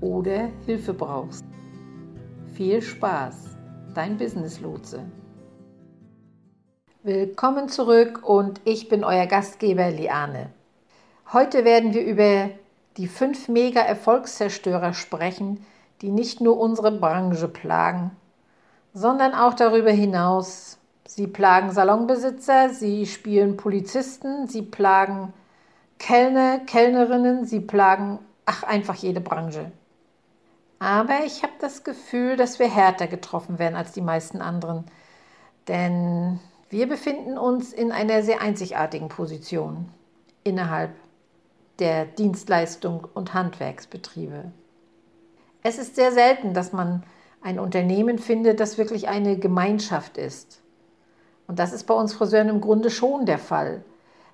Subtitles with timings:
[0.00, 1.44] oder Hilfe brauchst.
[2.54, 3.56] Viel Spaß,
[3.94, 5.04] dein Business Lotse.
[7.02, 10.50] Willkommen zurück und ich bin euer Gastgeber Liane.
[11.32, 12.50] Heute werden wir über
[12.96, 15.64] die fünf Mega-Erfolgszerstörer sprechen,
[16.02, 18.10] die nicht nur unsere Branche plagen,
[18.92, 20.78] sondern auch darüber hinaus.
[21.06, 25.32] Sie plagen Salonbesitzer, sie spielen Polizisten, sie plagen
[25.98, 29.72] Kellner, Kellnerinnen, sie plagen, ach, einfach jede Branche.
[30.80, 34.86] Aber ich habe das Gefühl, dass wir härter getroffen werden als die meisten anderen.
[35.68, 39.90] Denn wir befinden uns in einer sehr einzigartigen Position
[40.42, 40.92] innerhalb
[41.80, 44.52] der Dienstleistung und Handwerksbetriebe.
[45.62, 47.02] Es ist sehr selten, dass man
[47.42, 50.62] ein Unternehmen findet, das wirklich eine Gemeinschaft ist.
[51.46, 53.84] Und das ist bei uns Friseuren im Grunde schon der Fall.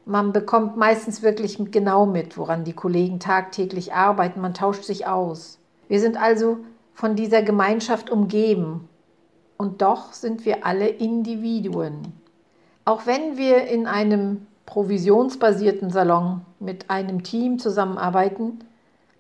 [0.05, 4.41] Man bekommt meistens wirklich genau mit, woran die Kollegen tagtäglich arbeiten.
[4.41, 5.59] Man tauscht sich aus.
[5.89, 6.59] Wir sind also
[6.95, 8.89] von dieser Gemeinschaft umgeben
[9.57, 12.13] und doch sind wir alle Individuen.
[12.85, 18.61] Auch wenn wir in einem provisionsbasierten Salon mit einem Team zusammenarbeiten,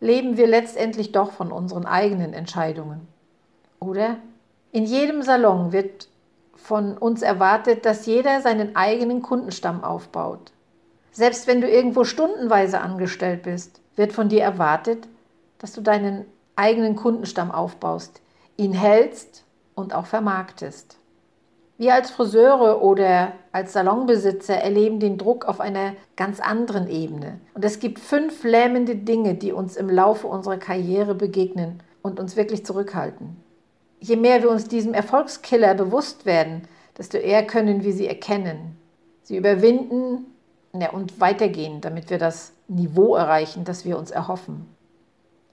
[0.00, 3.06] leben wir letztendlich doch von unseren eigenen Entscheidungen.
[3.80, 4.16] Oder?
[4.72, 6.08] In jedem Salon wird
[6.54, 10.52] von uns erwartet, dass jeder seinen eigenen Kundenstamm aufbaut.
[11.12, 15.08] Selbst wenn du irgendwo stundenweise angestellt bist, wird von dir erwartet,
[15.58, 18.20] dass du deinen eigenen Kundenstamm aufbaust,
[18.56, 19.44] ihn hältst
[19.74, 20.98] und auch vermarktest.
[21.78, 27.38] Wir als Friseure oder als Salonbesitzer erleben den Druck auf einer ganz anderen Ebene.
[27.52, 32.34] Und es gibt fünf lähmende Dinge, die uns im Laufe unserer Karriere begegnen und uns
[32.34, 33.36] wirklich zurückhalten.
[34.00, 36.62] Je mehr wir uns diesem Erfolgskiller bewusst werden,
[36.96, 38.78] desto eher können wir sie erkennen,
[39.22, 40.26] sie überwinden
[40.74, 44.66] ja, und weitergehen, damit wir das Niveau erreichen, das wir uns erhoffen.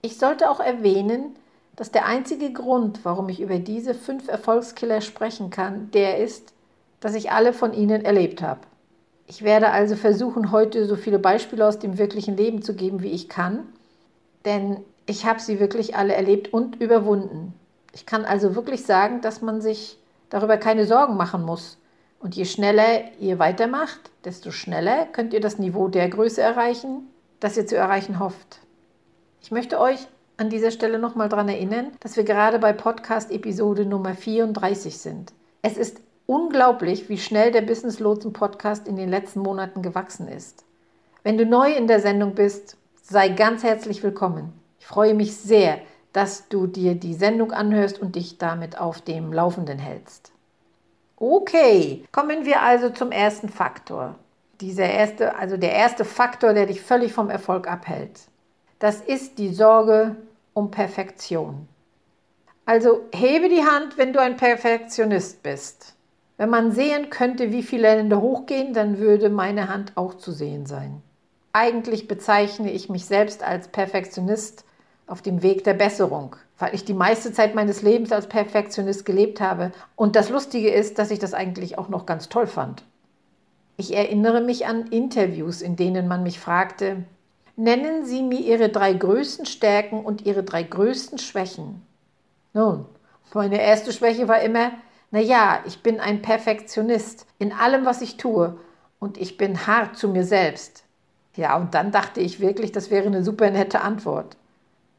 [0.05, 1.33] Ich sollte auch erwähnen,
[1.77, 6.53] dass der einzige Grund, warum ich über diese fünf Erfolgskiller sprechen kann, der ist,
[6.99, 8.59] dass ich alle von ihnen erlebt habe.
[9.27, 13.11] Ich werde also versuchen, heute so viele Beispiele aus dem wirklichen Leben zu geben, wie
[13.11, 13.59] ich kann,
[14.43, 17.53] denn ich habe sie wirklich alle erlebt und überwunden.
[17.93, 19.97] Ich kann also wirklich sagen, dass man sich
[20.29, 21.77] darüber keine Sorgen machen muss.
[22.19, 27.07] Und je schneller ihr weitermacht, desto schneller könnt ihr das Niveau der Größe erreichen,
[27.39, 28.59] das ihr zu erreichen hofft.
[29.43, 29.99] Ich möchte euch
[30.37, 35.33] an dieser Stelle nochmal daran erinnern, dass wir gerade bei Podcast-Episode Nummer 34 sind.
[35.61, 40.63] Es ist unglaublich, wie schnell der Business Lotsen Podcast in den letzten Monaten gewachsen ist.
[41.23, 44.53] Wenn du neu in der Sendung bist, sei ganz herzlich willkommen.
[44.79, 45.79] Ich freue mich sehr,
[46.13, 50.31] dass du dir die Sendung anhörst und dich damit auf dem Laufenden hältst.
[51.17, 54.15] Okay, kommen wir also zum ersten Faktor.
[54.61, 58.21] Dieser erste, also der erste Faktor, der dich völlig vom Erfolg abhält
[58.83, 60.17] das ist die Sorge
[60.51, 61.69] um Perfektion.
[62.65, 65.95] Also hebe die Hand, wenn du ein Perfektionist bist.
[66.35, 70.65] Wenn man sehen könnte, wie viele Hände hochgehen, dann würde meine Hand auch zu sehen
[70.65, 71.01] sein.
[71.53, 74.65] Eigentlich bezeichne ich mich selbst als Perfektionist
[75.07, 79.39] auf dem Weg der Besserung, weil ich die meiste Zeit meines Lebens als Perfektionist gelebt
[79.39, 79.71] habe.
[79.95, 82.83] Und das Lustige ist, dass ich das eigentlich auch noch ganz toll fand.
[83.77, 87.05] Ich erinnere mich an Interviews, in denen man mich fragte,
[87.55, 91.85] Nennen Sie mir Ihre drei größten Stärken und Ihre drei größten Schwächen.
[92.53, 92.85] Nun,
[93.33, 94.71] meine erste Schwäche war immer,
[95.11, 98.57] na ja, ich bin ein Perfektionist in allem, was ich tue
[98.99, 100.83] und ich bin hart zu mir selbst.
[101.35, 104.37] Ja, und dann dachte ich wirklich, das wäre eine super nette Antwort.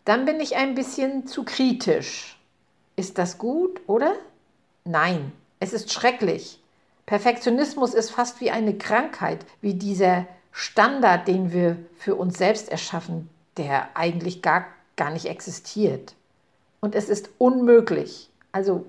[0.04, 2.38] Dann bin ich ein bisschen zu kritisch.
[2.96, 4.14] Ist das gut, oder?
[4.84, 6.60] Nein, es ist schrecklich.
[7.06, 13.28] Perfektionismus ist fast wie eine Krankheit, wie dieser Standard, den wir für uns selbst erschaffen,
[13.56, 16.14] der eigentlich gar, gar nicht existiert.
[16.80, 18.30] Und es ist unmöglich.
[18.52, 18.86] Also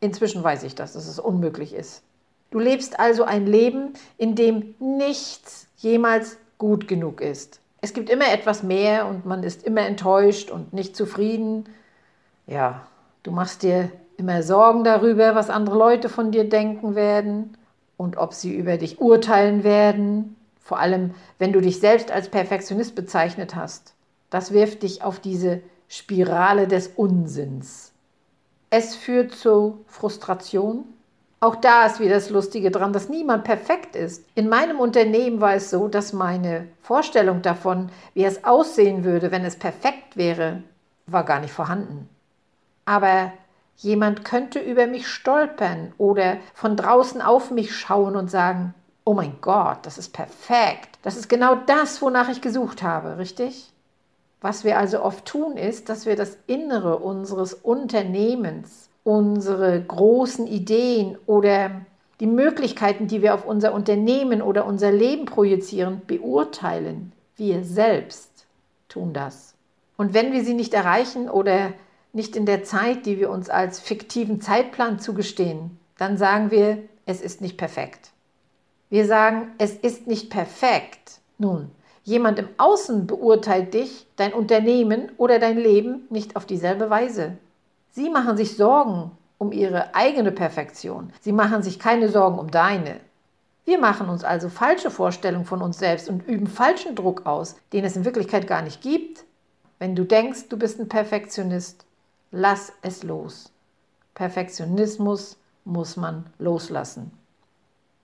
[0.00, 2.02] inzwischen weiß ich das, dass es unmöglich ist.
[2.50, 7.60] Du lebst also ein Leben, in dem nichts jemals gut genug ist.
[7.80, 11.64] Es gibt immer etwas mehr und man ist immer enttäuscht und nicht zufrieden.
[12.46, 12.86] Ja,
[13.22, 17.56] du machst dir immer Sorgen darüber, was andere Leute von dir denken werden
[17.96, 20.36] und ob sie über dich urteilen werden,
[20.66, 23.94] vor allem wenn du dich selbst als Perfektionist bezeichnet hast.
[24.30, 27.92] Das wirft dich auf diese Spirale des Unsinns.
[28.68, 30.84] Es führt zu Frustration.
[31.38, 34.24] Auch da ist wieder das Lustige dran, dass niemand perfekt ist.
[34.34, 39.44] In meinem Unternehmen war es so, dass meine Vorstellung davon, wie es aussehen würde, wenn
[39.44, 40.64] es perfekt wäre,
[41.06, 42.08] war gar nicht vorhanden.
[42.86, 43.32] Aber
[43.76, 48.74] Jemand könnte über mich stolpern oder von draußen auf mich schauen und sagen,
[49.06, 50.98] oh mein Gott, das ist perfekt.
[51.02, 53.72] Das ist genau das, wonach ich gesucht habe, richtig?
[54.40, 61.16] Was wir also oft tun, ist, dass wir das Innere unseres Unternehmens, unsere großen Ideen
[61.26, 61.70] oder
[62.18, 67.12] die Möglichkeiten, die wir auf unser Unternehmen oder unser Leben projizieren, beurteilen.
[67.36, 68.46] Wir selbst
[68.88, 69.54] tun das.
[69.96, 71.72] Und wenn wir sie nicht erreichen oder
[72.12, 77.20] nicht in der Zeit, die wir uns als fiktiven Zeitplan zugestehen, dann sagen wir, es
[77.20, 78.10] ist nicht perfekt.
[78.88, 81.20] Wir sagen, es ist nicht perfekt.
[81.38, 81.70] Nun,
[82.04, 87.36] jemand im Außen beurteilt dich, dein Unternehmen oder dein Leben nicht auf dieselbe Weise.
[87.90, 91.12] Sie machen sich Sorgen um ihre eigene Perfektion.
[91.20, 93.00] Sie machen sich keine Sorgen um deine.
[93.64, 97.84] Wir machen uns also falsche Vorstellungen von uns selbst und üben falschen Druck aus, den
[97.84, 99.24] es in Wirklichkeit gar nicht gibt.
[99.78, 101.86] Wenn du denkst, du bist ein Perfektionist,
[102.32, 103.52] Lass es los.
[104.14, 107.15] Perfektionismus muss man loslassen.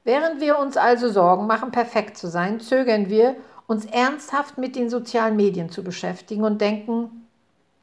[0.05, 4.91] Während wir uns also Sorgen machen, perfekt zu sein, zögern wir, uns ernsthaft mit den
[4.91, 7.27] sozialen Medien zu beschäftigen und denken,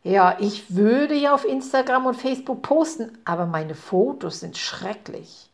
[0.04, 5.50] ja, ich würde ja auf Instagram und Facebook posten, aber meine Fotos sind schrecklich.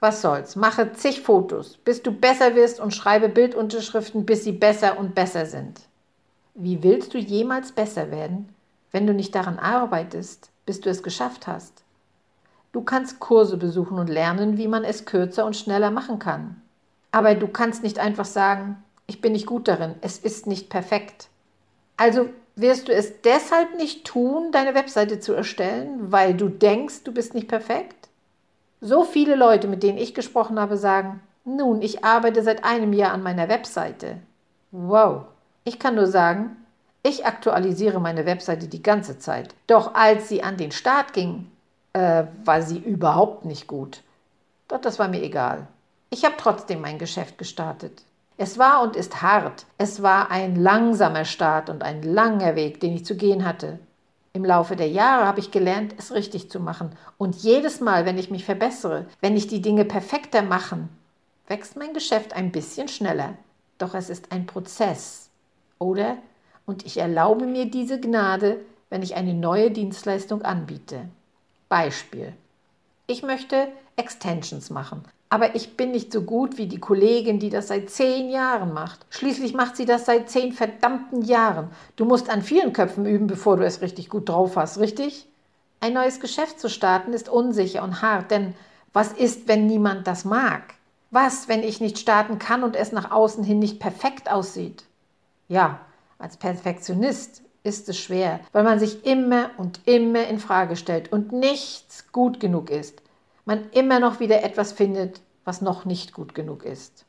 [0.00, 4.98] Was soll's, mache zig Fotos, bis du besser wirst und schreibe Bildunterschriften, bis sie besser
[4.98, 5.80] und besser sind.
[6.54, 8.48] Wie willst du jemals besser werden,
[8.94, 11.83] wenn du nicht daran arbeitest, bis du es geschafft hast.
[12.74, 16.60] Du kannst Kurse besuchen und lernen, wie man es kürzer und schneller machen kann.
[17.12, 21.28] Aber du kannst nicht einfach sagen, ich bin nicht gut darin, es ist nicht perfekt.
[21.96, 27.12] Also wirst du es deshalb nicht tun, deine Webseite zu erstellen, weil du denkst, du
[27.12, 28.08] bist nicht perfekt?
[28.80, 33.12] So viele Leute, mit denen ich gesprochen habe, sagen, nun, ich arbeite seit einem Jahr
[33.12, 34.16] an meiner Webseite.
[34.72, 35.26] Wow.
[35.62, 36.56] Ich kann nur sagen,
[37.04, 39.54] ich aktualisiere meine Webseite die ganze Zeit.
[39.68, 41.52] Doch als sie an den Start ging,
[41.94, 44.02] äh, war sie überhaupt nicht gut.
[44.68, 45.66] Doch das war mir egal.
[46.10, 48.02] Ich habe trotzdem mein Geschäft gestartet.
[48.36, 49.64] Es war und ist hart.
[49.78, 53.78] Es war ein langsamer Start und ein langer Weg, den ich zu gehen hatte.
[54.32, 56.90] Im Laufe der Jahre habe ich gelernt, es richtig zu machen.
[57.18, 60.88] Und jedes Mal, wenn ich mich verbessere, wenn ich die Dinge perfekter mache,
[61.46, 63.34] wächst mein Geschäft ein bisschen schneller.
[63.78, 65.30] Doch es ist ein Prozess.
[65.78, 66.16] Oder
[66.66, 68.58] und ich erlaube mir diese Gnade,
[68.90, 71.08] wenn ich eine neue Dienstleistung anbiete.
[71.68, 72.32] Beispiel.
[73.06, 77.68] Ich möchte Extensions machen, aber ich bin nicht so gut wie die Kollegin, die das
[77.68, 79.04] seit zehn Jahren macht.
[79.10, 81.70] Schließlich macht sie das seit zehn verdammten Jahren.
[81.96, 85.26] Du musst an vielen Köpfen üben, bevor du es richtig gut drauf hast, richtig?
[85.80, 88.54] Ein neues Geschäft zu starten ist unsicher und hart, denn
[88.92, 90.74] was ist, wenn niemand das mag?
[91.10, 94.84] Was, wenn ich nicht starten kann und es nach außen hin nicht perfekt aussieht?
[95.48, 95.80] Ja,
[96.18, 101.32] als Perfektionist ist es schwer, weil man sich immer und immer in Frage stellt und
[101.32, 103.02] nichts gut genug ist.
[103.46, 107.04] Man immer noch wieder etwas findet, was noch nicht gut genug ist.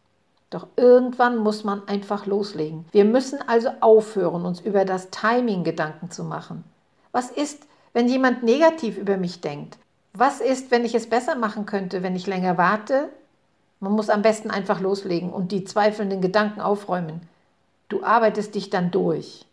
[0.50, 2.86] Doch irgendwann muss man einfach loslegen.
[2.92, 6.64] Wir müssen also aufhören, uns über das Timing Gedanken zu machen.
[7.12, 9.78] Was ist, wenn jemand negativ über mich denkt?
[10.14, 13.10] Was ist, wenn ich es besser machen könnte, wenn ich länger warte?
[13.82, 17.22] Man muss am besten einfach loslegen und die zweifelnden Gedanken aufräumen.
[17.90, 19.46] Du arbeitest dich dann durch.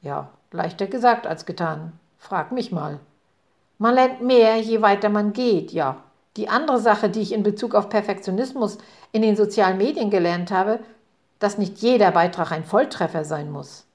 [0.00, 1.92] Ja, leichter gesagt als getan.
[2.18, 3.00] Frag mich mal.
[3.78, 6.02] Man lernt mehr, je weiter man geht, ja.
[6.36, 8.78] Die andere Sache, die ich in Bezug auf Perfektionismus
[9.12, 10.80] in den sozialen Medien gelernt habe,
[11.38, 13.86] dass nicht jeder Beitrag ein Volltreffer sein muss.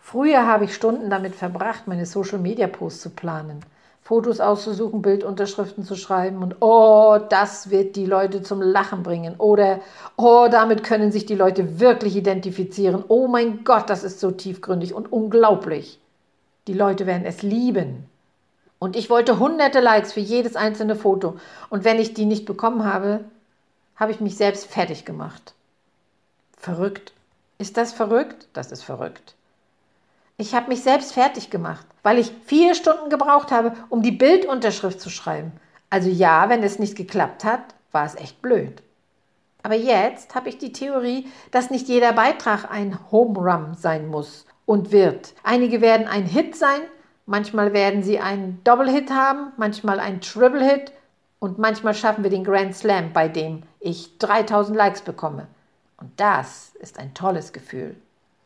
[0.00, 3.64] Früher habe ich Stunden damit verbracht, meine Social-Media-Posts zu planen.
[4.04, 9.80] Fotos auszusuchen, Bildunterschriften zu schreiben und oh, das wird die Leute zum Lachen bringen oder
[10.16, 13.04] oh, damit können sich die Leute wirklich identifizieren.
[13.06, 16.00] Oh mein Gott, das ist so tiefgründig und unglaublich.
[16.66, 18.08] Die Leute werden es lieben.
[18.80, 21.36] Und ich wollte hunderte Likes für jedes einzelne Foto
[21.70, 23.20] und wenn ich die nicht bekommen habe,
[23.94, 25.54] habe ich mich selbst fertig gemacht.
[26.56, 27.12] Verrückt.
[27.58, 28.48] Ist das verrückt?
[28.52, 29.36] Das ist verrückt.
[30.42, 35.00] Ich habe mich selbst fertig gemacht, weil ich vier Stunden gebraucht habe, um die Bildunterschrift
[35.00, 35.52] zu schreiben.
[35.88, 37.60] Also ja, wenn es nicht geklappt hat,
[37.92, 38.82] war es echt blöd.
[39.62, 44.44] Aber jetzt habe ich die Theorie, dass nicht jeder Beitrag ein Home Run sein muss
[44.66, 45.32] und wird.
[45.44, 46.80] Einige werden ein Hit sein,
[47.24, 50.90] manchmal werden sie einen Double Hit haben, manchmal einen Triple Hit
[51.38, 55.46] und manchmal schaffen wir den Grand Slam, bei dem ich 3000 Likes bekomme.
[55.98, 57.94] Und das ist ein tolles Gefühl.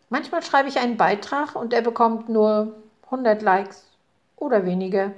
[0.08, 2.75] Manchmal schreibe ich einen Beitrag und er bekommt nur
[3.06, 3.84] 100 Likes
[4.36, 5.12] oder weniger.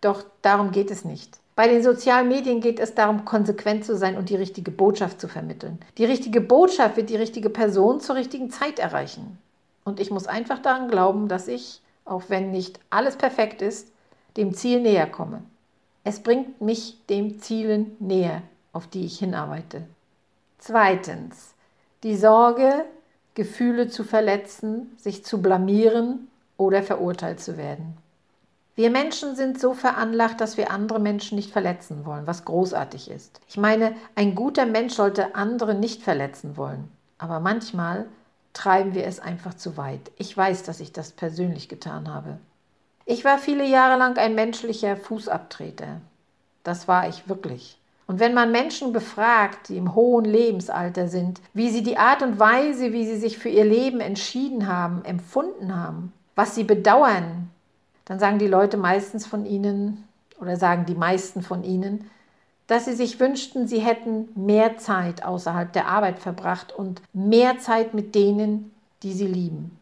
[0.00, 1.38] Doch darum geht es nicht.
[1.54, 5.26] Bei den sozialen Medien geht es darum, konsequent zu sein und die richtige Botschaft zu
[5.26, 5.80] vermitteln.
[5.98, 9.38] Die richtige Botschaft wird die richtige Person zur richtigen Zeit erreichen.
[9.84, 13.90] Und ich muss einfach daran glauben, dass ich, auch wenn nicht alles perfekt ist,
[14.36, 15.42] dem Ziel näher komme.
[16.04, 19.82] Es bringt mich dem Zielen näher, auf die ich hinarbeite.
[20.58, 21.54] Zweitens,
[22.04, 22.84] die Sorge,
[23.38, 26.26] Gefühle zu verletzen, sich zu blamieren
[26.56, 27.96] oder verurteilt zu werden.
[28.74, 33.40] Wir Menschen sind so veranlagt, dass wir andere Menschen nicht verletzen wollen, was großartig ist.
[33.46, 36.90] Ich meine, ein guter Mensch sollte andere nicht verletzen wollen.
[37.16, 38.06] Aber manchmal
[38.54, 40.10] treiben wir es einfach zu weit.
[40.16, 42.38] Ich weiß, dass ich das persönlich getan habe.
[43.04, 46.00] Ich war viele Jahre lang ein menschlicher Fußabtreter.
[46.64, 47.78] Das war ich wirklich.
[48.08, 52.40] Und wenn man Menschen befragt, die im hohen Lebensalter sind, wie sie die Art und
[52.40, 57.50] Weise, wie sie sich für ihr Leben entschieden haben, empfunden haben, was sie bedauern,
[58.06, 60.08] dann sagen die Leute meistens von ihnen
[60.40, 62.10] oder sagen die meisten von ihnen,
[62.66, 67.92] dass sie sich wünschten, sie hätten mehr Zeit außerhalb der Arbeit verbracht und mehr Zeit
[67.92, 69.78] mit denen, die sie lieben.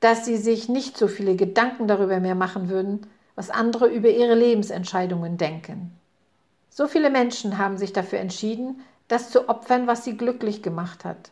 [0.00, 3.06] Dass sie sich nicht so viele Gedanken darüber mehr machen würden,
[3.36, 5.92] was andere über ihre Lebensentscheidungen denken.
[6.76, 11.30] So viele Menschen haben sich dafür entschieden, das zu opfern, was sie glücklich gemacht hat.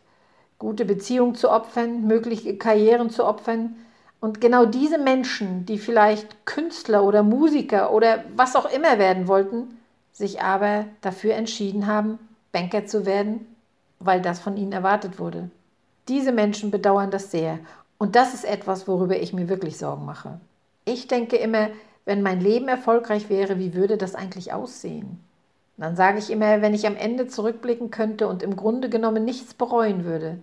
[0.57, 3.75] Gute Beziehungen zu opfern, mögliche Karrieren zu opfern,
[4.21, 9.77] und genau diese Menschen, die vielleicht Künstler oder Musiker oder was auch immer werden wollten,
[10.13, 12.19] sich aber dafür entschieden haben,
[12.53, 13.45] Banker zu werden,
[13.99, 15.49] weil das von ihnen erwartet wurde.
[16.07, 17.59] Diese Menschen bedauern das sehr.
[17.97, 20.39] Und das ist etwas, worüber ich mir wirklich Sorgen mache.
[20.85, 21.67] Ich denke immer,
[22.05, 25.19] wenn mein Leben erfolgreich wäre, wie würde das eigentlich aussehen?
[25.77, 29.53] Dann sage ich immer, wenn ich am Ende zurückblicken könnte und im Grunde genommen nichts
[29.53, 30.39] bereuen würde,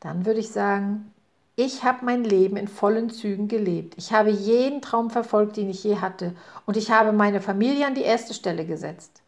[0.00, 1.10] dann würde ich sagen,
[1.56, 3.94] ich habe mein Leben in vollen Zügen gelebt.
[3.96, 6.34] Ich habe jeden Traum verfolgt, den ich je hatte.
[6.66, 9.22] Und ich habe meine Familie an die erste Stelle gesetzt.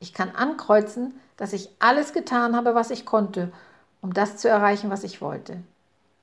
[0.00, 3.52] Ich kann ankreuzen, dass ich alles getan habe, was ich konnte,
[4.00, 5.58] um das zu erreichen, was ich wollte.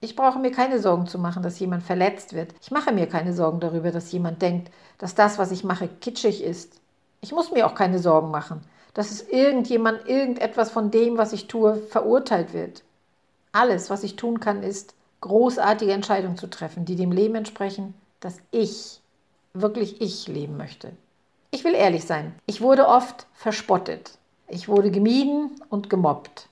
[0.02, 2.54] Ich brauche mir keine Sorgen zu machen, dass jemand verletzt wird.
[2.62, 6.44] Ich mache mir keine Sorgen darüber, dass jemand denkt, dass das, was ich mache, kitschig
[6.44, 6.80] ist.
[7.22, 8.62] Ich muss mir auch keine Sorgen machen,
[8.96, 12.84] dass es irgendjemand irgendetwas von dem, was ich tue, verurteilt wird.
[13.52, 18.38] Alles, was ich tun kann, ist, großartige Entscheidungen zu treffen, die dem Leben entsprechen, das
[18.52, 19.02] ich,
[19.54, 20.92] wirklich ich leben möchte.
[21.52, 24.18] Ich will ehrlich sein, ich wurde oft verspottet.
[24.48, 26.48] Ich wurde gemieden und gemobbt.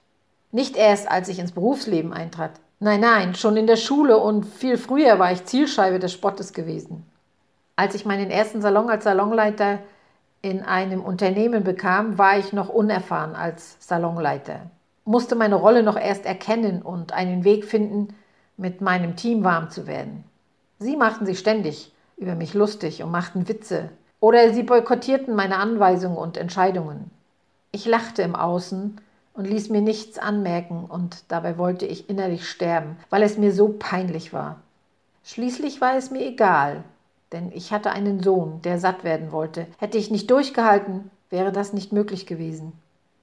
[0.51, 2.51] Nicht erst, als ich ins Berufsleben eintrat.
[2.79, 7.05] Nein, nein, schon in der Schule und viel früher war ich Zielscheibe des Spottes gewesen.
[7.75, 9.79] Als ich meinen ersten Salon als Salonleiter
[10.43, 14.69] in einem Unternehmen bekam, war ich noch unerfahren als Salonleiter,
[15.05, 18.09] musste meine Rolle noch erst erkennen und einen Weg finden,
[18.57, 20.25] mit meinem Team warm zu werden.
[20.79, 26.17] Sie machten sich ständig über mich lustig und machten Witze oder sie boykottierten meine Anweisungen
[26.17, 27.09] und Entscheidungen.
[27.71, 28.99] Ich lachte im Außen
[29.33, 33.75] und ließ mir nichts anmerken und dabei wollte ich innerlich sterben, weil es mir so
[33.79, 34.57] peinlich war.
[35.23, 36.83] Schließlich war es mir egal,
[37.33, 39.67] denn ich hatte einen Sohn, der satt werden wollte.
[39.77, 42.73] Hätte ich nicht durchgehalten, wäre das nicht möglich gewesen.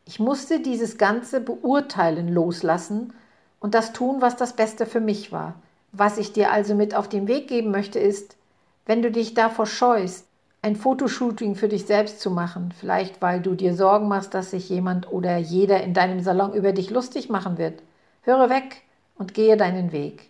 [0.05, 3.13] Ich musste dieses ganze Beurteilen loslassen
[3.61, 5.55] und das tun, was das Beste für mich war.
[5.93, 8.37] Was ich dir also mit auf den Weg geben möchte, ist,
[8.87, 10.27] wenn du dich davor scheust,
[10.63, 14.69] ein Fotoshooting für dich selbst zu machen, vielleicht weil du dir Sorgen machst, dass sich
[14.69, 17.83] jemand oder jeder in deinem Salon über dich lustig machen wird,
[18.23, 18.83] höre weg
[19.17, 20.29] und gehe deinen Weg.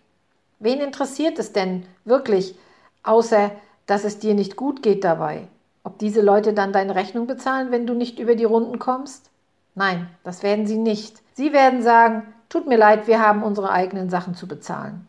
[0.59, 2.55] Wen interessiert es denn wirklich,
[3.03, 3.51] außer
[3.85, 5.47] dass es dir nicht gut geht dabei?
[5.83, 9.29] Ob diese Leute dann deine Rechnung bezahlen, wenn du nicht über die Runden kommst?
[9.75, 11.21] Nein, das werden sie nicht.
[11.33, 15.07] Sie werden sagen, Tut mir leid, wir haben unsere eigenen Sachen zu bezahlen.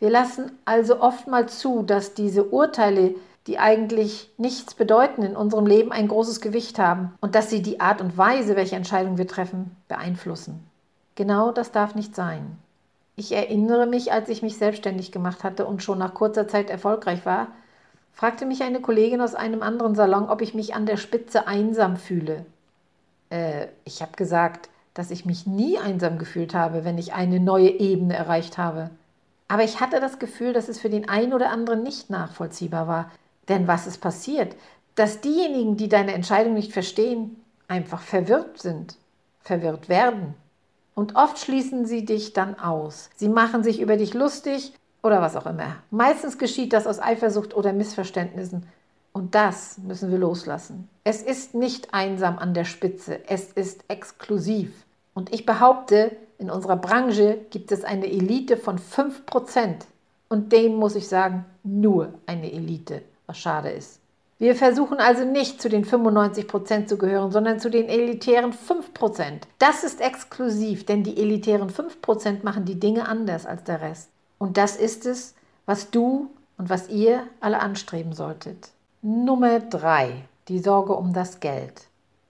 [0.00, 3.14] Wir lassen also oftmals zu, dass diese Urteile,
[3.46, 7.80] die eigentlich nichts bedeuten, in unserem Leben ein großes Gewicht haben und dass sie die
[7.80, 10.62] Art und Weise, welche Entscheidungen wir treffen, beeinflussen.
[11.14, 12.58] Genau das darf nicht sein.
[13.16, 17.24] Ich erinnere mich, als ich mich selbstständig gemacht hatte und schon nach kurzer Zeit erfolgreich
[17.24, 17.46] war,
[18.14, 21.96] fragte mich eine Kollegin aus einem anderen Salon, ob ich mich an der Spitze einsam
[21.96, 22.46] fühle.
[23.30, 27.68] Äh, ich habe gesagt, dass ich mich nie einsam gefühlt habe, wenn ich eine neue
[27.68, 28.90] Ebene erreicht habe.
[29.48, 33.10] Aber ich hatte das Gefühl, dass es für den einen oder anderen nicht nachvollziehbar war.
[33.48, 34.56] Denn was ist passiert?
[34.94, 38.96] Dass diejenigen, die deine Entscheidung nicht verstehen, einfach verwirrt sind,
[39.40, 40.34] verwirrt werden.
[40.94, 43.10] Und oft schließen sie dich dann aus.
[43.16, 44.72] Sie machen sich über dich lustig
[45.04, 45.76] oder was auch immer.
[45.90, 48.66] Meistens geschieht das aus Eifersucht oder Missverständnissen.
[49.12, 50.88] Und das müssen wir loslassen.
[51.04, 54.72] Es ist nicht einsam an der Spitze, es ist exklusiv.
[55.14, 59.84] Und ich behaupte, in unserer Branche gibt es eine Elite von 5%.
[60.28, 64.00] Und dem muss ich sagen, nur eine Elite, was schade ist.
[64.38, 69.42] Wir versuchen also nicht zu den 95% zu gehören, sondern zu den elitären 5%.
[69.60, 74.10] Das ist exklusiv, denn die elitären 5% machen die Dinge anders als der Rest.
[74.44, 75.34] Und das ist es,
[75.64, 78.72] was du und was ihr alle anstreben solltet.
[79.00, 80.22] Nummer 3.
[80.48, 81.86] Die Sorge um das Geld.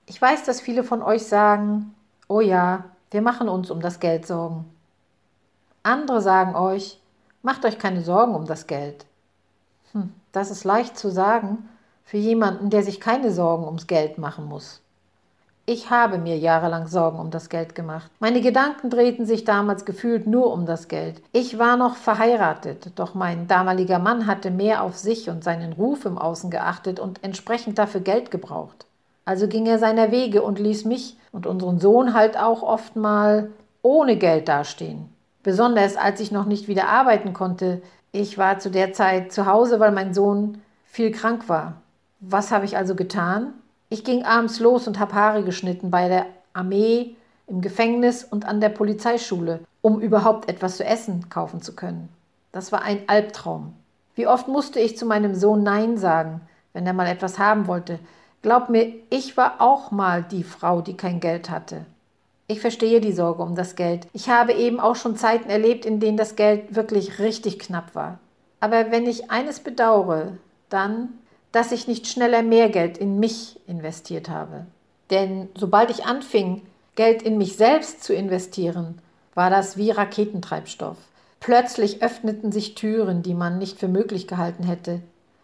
[0.06, 1.92] Ich weiß, dass viele von euch sagen,
[2.28, 4.64] oh ja, wir machen uns um das Geld Sorgen.
[5.82, 7.00] Andere sagen euch,
[7.42, 9.06] macht euch keine Sorgen um das Geld.
[9.90, 11.68] Hm, das ist leicht zu sagen
[12.04, 14.82] für jemanden, der sich keine Sorgen ums Geld machen muss.
[15.66, 18.10] Ich habe mir jahrelang Sorgen um das Geld gemacht.
[18.20, 21.22] Meine Gedanken drehten sich damals gefühlt nur um das Geld.
[21.32, 26.04] Ich war noch verheiratet, doch mein damaliger Mann hatte mehr auf sich und seinen Ruf
[26.04, 28.84] im Außen geachtet und entsprechend dafür Geld gebraucht.
[29.24, 33.50] Also ging er seiner Wege und ließ mich und unseren Sohn halt auch oft mal
[33.80, 35.08] ohne Geld dastehen.
[35.42, 37.80] Besonders als ich noch nicht wieder arbeiten konnte.
[38.12, 41.80] Ich war zu der Zeit zu Hause, weil mein Sohn viel krank war.
[42.20, 43.54] Was habe ich also getan?
[43.94, 47.14] Ich ging abends los und habe Haare geschnitten bei der Armee,
[47.46, 52.08] im Gefängnis und an der Polizeischule, um überhaupt etwas zu essen kaufen zu können.
[52.50, 53.72] Das war ein Albtraum.
[54.16, 56.40] Wie oft musste ich zu meinem Sohn Nein sagen,
[56.72, 58.00] wenn er mal etwas haben wollte,
[58.42, 61.86] Glaub mir, ich war auch mal die Frau, die kein Geld hatte.
[62.48, 64.08] Ich verstehe die Sorge um das Geld.
[64.12, 68.18] Ich habe eben auch schon Zeiten erlebt, in denen das Geld wirklich richtig knapp war.
[68.58, 70.32] Aber wenn ich eines bedauere,
[70.68, 71.10] dann,
[71.54, 74.66] dass ich nicht schneller mehr Geld in mich investiert habe.
[75.10, 76.62] Denn sobald ich anfing,
[76.96, 78.98] Geld in mich selbst zu investieren,
[79.34, 80.96] war das wie Raketentreibstoff.
[81.38, 85.00] Plötzlich öffneten sich Türen, die man nicht für möglich gehalten hätte.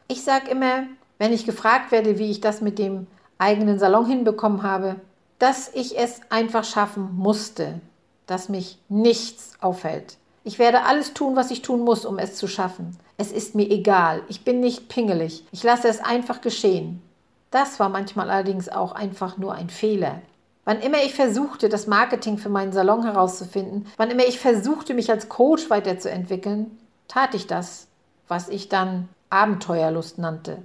[0.08, 0.84] Ich sage immer,
[1.18, 3.06] wenn ich gefragt werde, wie ich das mit dem
[3.38, 4.96] eigenen Salon hinbekommen habe,
[5.38, 7.80] dass ich es einfach schaffen musste,
[8.26, 10.16] dass mich nichts aufhält.
[10.42, 12.96] Ich werde alles tun, was ich tun muss, um es zu schaffen.
[13.18, 14.22] Es ist mir egal.
[14.28, 15.44] Ich bin nicht pingelig.
[15.52, 17.02] Ich lasse es einfach geschehen.
[17.50, 20.22] Das war manchmal allerdings auch einfach nur ein Fehler.
[20.64, 25.10] Wann immer ich versuchte, das Marketing für meinen Salon herauszufinden, wann immer ich versuchte, mich
[25.10, 27.88] als Coach weiterzuentwickeln, tat ich das,
[28.28, 30.58] was ich dann Abenteuerlust nannte.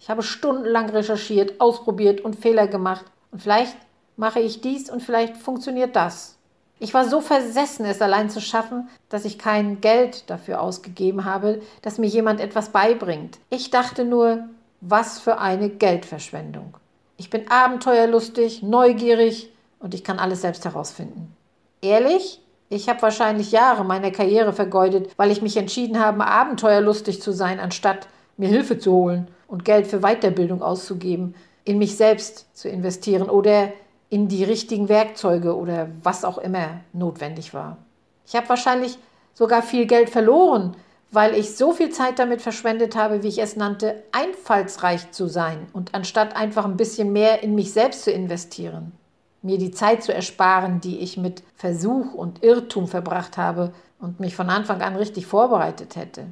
[0.00, 3.04] Ich habe stundenlang recherchiert, ausprobiert und Fehler gemacht.
[3.30, 3.76] Und vielleicht
[4.16, 6.38] mache ich dies und vielleicht funktioniert das.
[6.82, 11.60] Ich war so versessen, es allein zu schaffen, dass ich kein Geld dafür ausgegeben habe,
[11.80, 13.38] dass mir jemand etwas beibringt.
[13.50, 14.48] Ich dachte nur,
[14.80, 16.76] was für eine Geldverschwendung.
[17.18, 21.36] Ich bin abenteuerlustig, neugierig und ich kann alles selbst herausfinden.
[21.82, 22.40] Ehrlich?
[22.68, 27.60] Ich habe wahrscheinlich Jahre meiner Karriere vergeudet, weil ich mich entschieden habe, abenteuerlustig zu sein,
[27.60, 33.30] anstatt mir Hilfe zu holen und Geld für Weiterbildung auszugeben, in mich selbst zu investieren
[33.30, 33.72] oder
[34.12, 37.78] in die richtigen Werkzeuge oder was auch immer notwendig war.
[38.26, 38.98] Ich habe wahrscheinlich
[39.32, 40.76] sogar viel Geld verloren,
[41.10, 45.66] weil ich so viel Zeit damit verschwendet habe, wie ich es nannte, einfallsreich zu sein
[45.72, 48.92] und anstatt einfach ein bisschen mehr in mich selbst zu investieren,
[49.40, 54.36] mir die Zeit zu ersparen, die ich mit Versuch und Irrtum verbracht habe und mich
[54.36, 56.26] von Anfang an richtig vorbereitet hätte.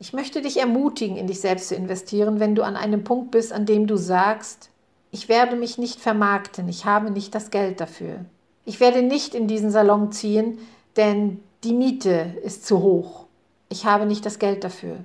[0.00, 3.52] Ich möchte dich ermutigen, in dich selbst zu investieren, wenn du an einem Punkt bist,
[3.52, 4.70] an dem du sagst,
[5.10, 8.24] ich werde mich nicht vermarkten, ich habe nicht das Geld dafür.
[8.64, 10.58] Ich werde nicht in diesen Salon ziehen,
[10.96, 13.26] denn die Miete ist zu hoch.
[13.68, 14.98] Ich habe nicht das Geld dafür.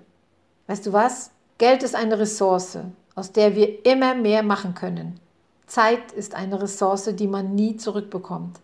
[0.67, 1.31] Weißt du was?
[1.57, 2.77] Geld ist eine Ressource,
[3.15, 5.19] aus der wir immer mehr machen können.
[5.67, 8.59] Zeit ist eine Ressource, die man nie zurückbekommt.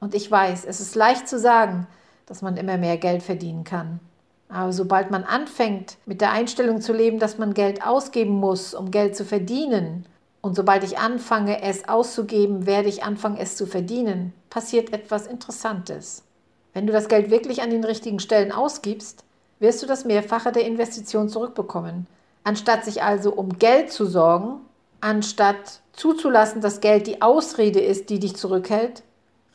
[0.00, 1.86] Und ich weiß, es ist leicht zu sagen,
[2.26, 4.00] dass man immer mehr Geld verdienen kann.
[4.48, 8.90] Aber sobald man anfängt, mit der Einstellung zu leben, dass man Geld ausgeben muss, um
[8.90, 10.06] Geld zu verdienen,
[10.42, 16.24] und sobald ich anfange, es auszugeben, werde ich anfangen, es zu verdienen, passiert etwas Interessantes.
[16.72, 19.24] Wenn du das Geld wirklich an den richtigen Stellen ausgibst,
[19.58, 22.06] wirst du das Mehrfache der Investition zurückbekommen.
[22.44, 24.60] Anstatt sich also um Geld zu sorgen,
[25.00, 29.02] anstatt zuzulassen, dass Geld die Ausrede ist, die dich zurückhält,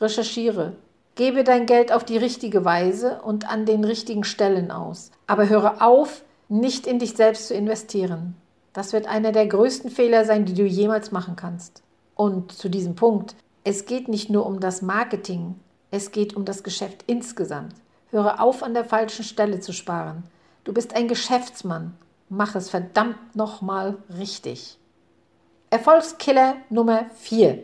[0.00, 0.76] recherchiere.
[1.16, 5.10] Gebe dein Geld auf die richtige Weise und an den richtigen Stellen aus.
[5.26, 8.36] Aber höre auf, nicht in dich selbst zu investieren.
[8.76, 11.82] Das wird einer der größten Fehler sein, die du jemals machen kannst.
[12.14, 13.34] Und zu diesem Punkt,
[13.64, 15.54] es geht nicht nur um das Marketing,
[15.90, 17.72] es geht um das Geschäft insgesamt.
[18.10, 20.24] Höre auf, an der falschen Stelle zu sparen.
[20.64, 21.96] Du bist ein Geschäftsmann.
[22.28, 24.76] Mach es verdammt nochmal richtig.
[25.70, 27.60] Erfolgskiller Nummer 4.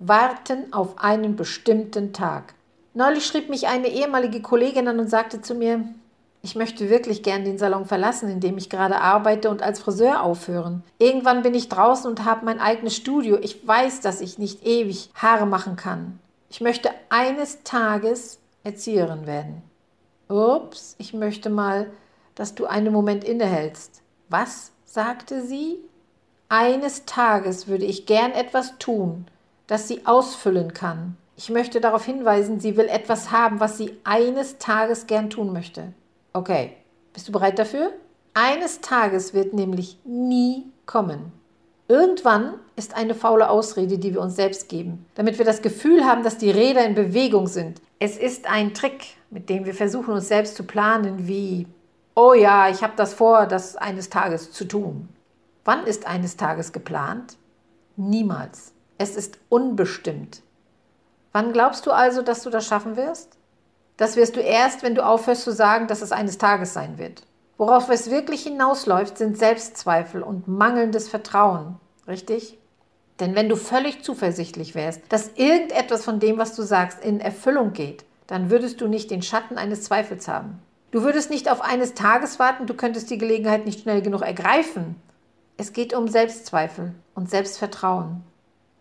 [0.00, 2.54] Warten auf einen bestimmten Tag.
[2.94, 5.84] Neulich schrieb mich eine ehemalige Kollegin an und sagte zu mir,
[6.48, 10.22] ich möchte wirklich gern den Salon verlassen, in dem ich gerade arbeite und als Friseur
[10.22, 10.82] aufhören.
[10.98, 13.36] Irgendwann bin ich draußen und habe mein eigenes Studio.
[13.42, 16.18] Ich weiß, dass ich nicht ewig Haare machen kann.
[16.48, 19.60] Ich möchte eines Tages Erzieherin werden.
[20.28, 21.90] Ups, ich möchte mal,
[22.34, 24.00] dass du einen Moment innehältst.
[24.30, 24.72] Was?
[24.86, 25.76] sagte sie.
[26.48, 29.26] Eines Tages würde ich gern etwas tun,
[29.66, 31.18] das sie ausfüllen kann.
[31.36, 35.92] Ich möchte darauf hinweisen, sie will etwas haben, was sie eines Tages gern tun möchte.
[36.32, 36.76] Okay,
[37.12, 37.92] bist du bereit dafür?
[38.34, 41.32] Eines Tages wird nämlich nie kommen.
[41.88, 46.22] Irgendwann ist eine faule Ausrede, die wir uns selbst geben, damit wir das Gefühl haben,
[46.22, 47.80] dass die Räder in Bewegung sind.
[47.98, 51.66] Es ist ein Trick, mit dem wir versuchen, uns selbst zu planen, wie,
[52.14, 55.08] oh ja, ich habe das vor, das eines Tages zu tun.
[55.64, 57.38] Wann ist eines Tages geplant?
[57.96, 58.74] Niemals.
[58.98, 60.42] Es ist unbestimmt.
[61.32, 63.37] Wann glaubst du also, dass du das schaffen wirst?
[63.98, 67.24] Das wirst du erst, wenn du aufhörst zu sagen, dass es eines Tages sein wird.
[67.58, 71.76] Worauf es wirklich hinausläuft, sind Selbstzweifel und mangelndes Vertrauen.
[72.06, 72.56] Richtig?
[73.18, 77.72] Denn wenn du völlig zuversichtlich wärst, dass irgendetwas von dem, was du sagst, in Erfüllung
[77.72, 80.62] geht, dann würdest du nicht den Schatten eines Zweifels haben.
[80.92, 84.94] Du würdest nicht auf eines Tages warten, du könntest die Gelegenheit nicht schnell genug ergreifen.
[85.56, 88.22] Es geht um Selbstzweifel und Selbstvertrauen.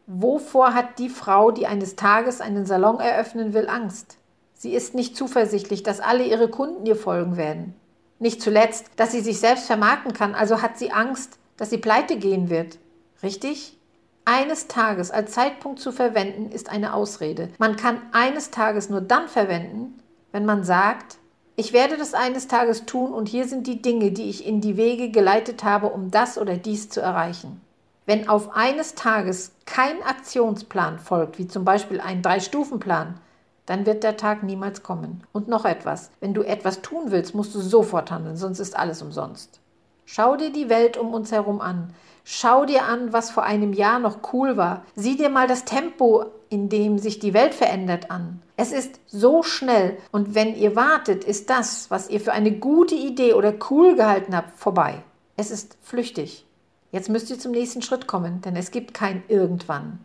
[0.06, 4.18] Wovor hat die Frau, die eines Tages einen Salon eröffnen will, Angst?
[4.58, 7.76] Sie ist nicht zuversichtlich, dass alle ihre Kunden ihr folgen werden.
[8.20, 12.18] Nicht zuletzt, dass sie sich selbst vermarkten kann, also hat sie Angst, dass sie pleite
[12.18, 12.80] gehen wird.
[13.22, 13.78] Richtig?
[14.26, 17.50] Eines Tages als Zeitpunkt zu verwenden, ist eine Ausrede.
[17.60, 20.00] Man kann eines Tages nur dann verwenden,
[20.32, 21.18] wenn man sagt,
[21.56, 24.76] ich werde das eines Tages tun und hier sind die Dinge, die ich in die
[24.76, 27.62] Wege geleitet habe, um das oder dies zu erreichen.
[28.06, 33.20] Wenn auf eines Tages kein Aktionsplan folgt, wie zum Beispiel ein Drei-Stufen-Plan,
[33.68, 35.24] dann wird der Tag niemals kommen.
[35.32, 39.04] Und noch etwas, wenn du etwas tun willst, musst du sofort handeln, sonst ist alles
[39.04, 39.60] umsonst.
[40.06, 41.94] Schau dir die Welt um uns herum an.
[42.24, 44.84] Schau dir an, was vor einem Jahr noch cool war.
[44.96, 48.42] Sieh dir mal das Tempo, in dem sich die Welt verändert, an.
[48.56, 52.96] Es ist so schnell und wenn ihr wartet, ist das, was ihr für eine gute
[52.96, 55.04] Idee oder cool gehalten habt, vorbei.
[55.36, 56.46] Es ist flüchtig.
[56.92, 60.00] Jetzt müsst ihr zum nächsten Schritt kommen, denn es gibt kein Irgendwann.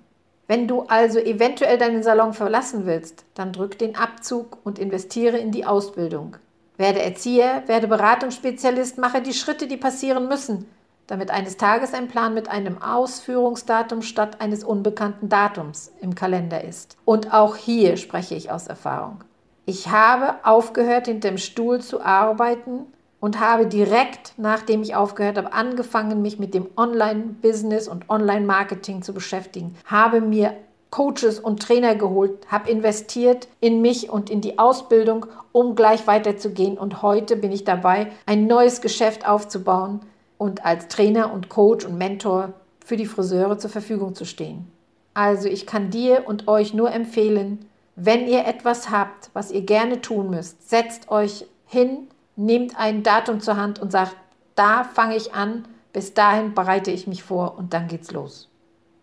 [0.52, 5.50] Wenn du also eventuell deinen Salon verlassen willst, dann drück den Abzug und investiere in
[5.50, 6.36] die Ausbildung.
[6.76, 10.68] Werde Erzieher, werde Beratungsspezialist, mache die Schritte, die passieren müssen,
[11.06, 16.98] damit eines Tages ein Plan mit einem Ausführungsdatum statt eines unbekannten Datums im Kalender ist.
[17.06, 19.24] Und auch hier spreche ich aus Erfahrung.
[19.64, 25.52] Ich habe aufgehört, hinter dem Stuhl zu arbeiten und habe direkt, nachdem ich aufgehört habe,
[25.52, 30.54] angefangen, mich mit dem Online-Business und Online-Marketing zu beschäftigen, habe mir
[30.90, 36.76] Coaches und Trainer geholt, habe investiert in mich und in die Ausbildung, um gleich weiterzugehen.
[36.76, 40.00] Und heute bin ich dabei, ein neues Geschäft aufzubauen,
[40.42, 42.52] und als Trainer und Coach und Mentor
[42.84, 44.66] für die Friseure zur Verfügung zu stehen.
[45.14, 50.00] Also ich kann dir und euch nur empfehlen, wenn ihr etwas habt, was ihr gerne
[50.00, 54.16] tun müsst, setzt euch hin, nehmt ein Datum zur Hand und sagt,
[54.54, 58.48] da fange ich an, bis dahin bereite ich mich vor und dann geht's los.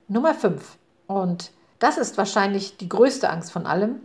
[0.08, 0.78] Nummer 5.
[1.08, 4.02] Und das ist wahrscheinlich die größte Angst von allem.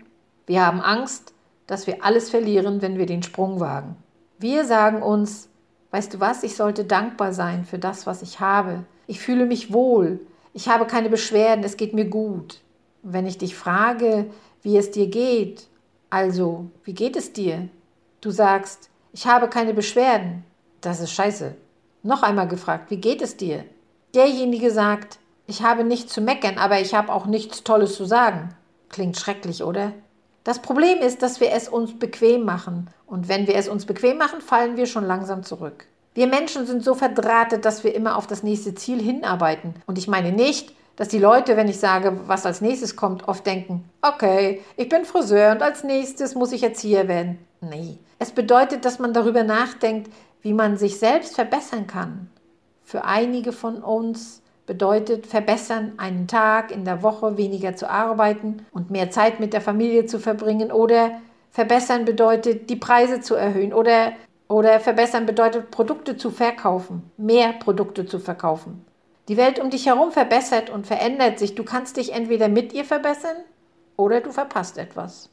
[0.46, 1.32] Wir haben Angst,
[1.66, 3.96] dass wir alles verlieren, wenn wir den Sprung wagen.
[4.38, 5.48] Wir sagen uns,
[5.94, 8.84] Weißt du was, ich sollte dankbar sein für das, was ich habe.
[9.06, 10.18] Ich fühle mich wohl.
[10.52, 12.62] Ich habe keine Beschwerden, es geht mir gut.
[13.04, 14.28] Und wenn ich dich frage,
[14.62, 15.68] wie es dir geht,
[16.10, 17.68] also, wie geht es dir?
[18.20, 20.44] Du sagst, ich habe keine Beschwerden.
[20.80, 21.54] Das ist scheiße.
[22.02, 23.64] Noch einmal gefragt, wie geht es dir?
[24.12, 28.48] Derjenige sagt, ich habe nichts zu meckern, aber ich habe auch nichts Tolles zu sagen.
[28.88, 29.92] Klingt schrecklich, oder?
[30.42, 32.90] Das Problem ist, dass wir es uns bequem machen.
[33.06, 35.86] Und wenn wir es uns bequem machen, fallen wir schon langsam zurück.
[36.14, 39.74] Wir Menschen sind so verdrahtet, dass wir immer auf das nächste Ziel hinarbeiten.
[39.86, 43.46] Und ich meine nicht, dass die Leute, wenn ich sage, was als nächstes kommt, oft
[43.46, 47.38] denken, okay, ich bin Friseur und als nächstes muss ich Erzieher werden.
[47.68, 50.10] Nee, es bedeutet, dass man darüber nachdenkt,
[50.42, 52.28] wie man sich selbst verbessern kann.
[52.82, 58.90] Für einige von uns bedeutet verbessern, einen Tag in der Woche weniger zu arbeiten und
[58.90, 64.12] mehr Zeit mit der Familie zu verbringen oder verbessern bedeutet, die Preise zu erhöhen oder,
[64.48, 68.84] oder verbessern bedeutet, Produkte zu verkaufen, mehr Produkte zu verkaufen.
[69.28, 71.54] Die Welt um dich herum verbessert und verändert sich.
[71.54, 73.36] Du kannst dich entweder mit ihr verbessern
[73.96, 75.30] oder du verpasst etwas.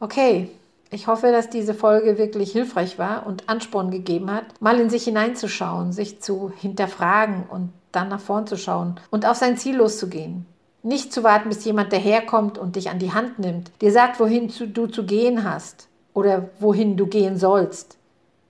[0.00, 0.50] Okay,
[0.90, 5.04] Ich hoffe, dass diese Folge wirklich hilfreich war und Ansporn gegeben hat, mal in sich
[5.04, 10.46] hineinzuschauen, sich zu hinterfragen und dann nach vorn zu schauen und auf sein Ziel loszugehen.
[10.82, 14.52] Nicht zu warten, bis jemand daherkommt und dich an die Hand nimmt, dir sagt, wohin
[14.72, 17.96] du zu gehen hast oder wohin du gehen sollst.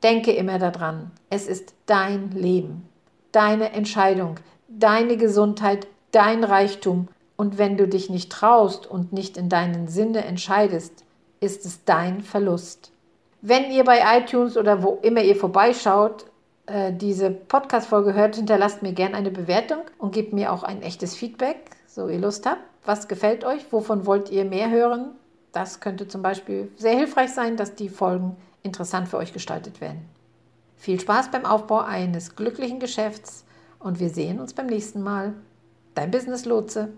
[0.02, 2.88] Denke immer daran, es ist dein Leben,
[3.32, 4.34] deine Entscheidung,
[4.68, 7.08] deine Gesundheit, dein Reichtum.
[7.36, 11.03] Und wenn du dich nicht traust und nicht in deinen Sinne entscheidest,
[11.44, 12.90] ist es dein Verlust.
[13.40, 16.26] Wenn ihr bei iTunes oder wo immer ihr vorbeischaut,
[16.66, 21.14] äh, diese Podcast-Folge hört, hinterlasst mir gerne eine Bewertung und gebt mir auch ein echtes
[21.14, 22.62] Feedback, so ihr Lust habt.
[22.84, 23.70] Was gefällt euch?
[23.70, 25.12] Wovon wollt ihr mehr hören?
[25.52, 30.08] Das könnte zum Beispiel sehr hilfreich sein, dass die Folgen interessant für euch gestaltet werden.
[30.76, 33.44] Viel Spaß beim Aufbau eines glücklichen Geschäfts
[33.78, 35.34] und wir sehen uns beim nächsten Mal.
[35.94, 36.92] Dein Business Lotse.